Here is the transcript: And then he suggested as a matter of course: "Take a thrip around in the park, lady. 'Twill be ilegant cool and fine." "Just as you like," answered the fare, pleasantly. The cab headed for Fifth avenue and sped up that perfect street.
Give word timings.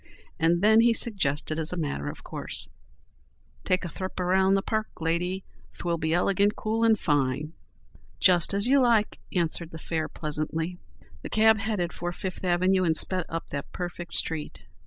And 0.39 0.63
then 0.63 0.81
he 0.81 0.93
suggested 0.95 1.59
as 1.59 1.71
a 1.71 1.77
matter 1.77 2.09
of 2.09 2.23
course: 2.23 2.69
"Take 3.63 3.85
a 3.85 3.87
thrip 3.87 4.19
around 4.19 4.49
in 4.49 4.55
the 4.55 4.63
park, 4.63 4.87
lady. 4.99 5.43
'Twill 5.77 5.99
be 5.99 6.11
ilegant 6.13 6.55
cool 6.55 6.83
and 6.83 6.97
fine." 6.99 7.53
"Just 8.19 8.51
as 8.51 8.65
you 8.67 8.79
like," 8.79 9.19
answered 9.31 9.69
the 9.69 9.77
fare, 9.77 10.09
pleasantly. 10.09 10.79
The 11.21 11.29
cab 11.29 11.59
headed 11.59 11.93
for 11.93 12.11
Fifth 12.11 12.43
avenue 12.43 12.83
and 12.83 12.97
sped 12.97 13.25
up 13.29 13.51
that 13.51 13.71
perfect 13.73 14.15
street. 14.15 14.63